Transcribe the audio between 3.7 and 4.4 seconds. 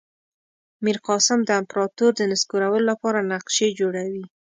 جوړوي.